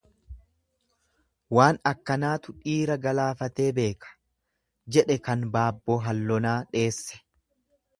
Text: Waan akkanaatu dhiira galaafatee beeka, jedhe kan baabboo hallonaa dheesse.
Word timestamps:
Waan 1.57 1.77
akkanaatu 1.91 2.57
dhiira 2.65 2.97
galaafatee 3.05 3.69
beeka, 3.83 4.13
jedhe 4.97 5.23
kan 5.31 5.49
baabboo 5.59 6.05
hallonaa 6.11 6.61
dheesse. 6.77 7.27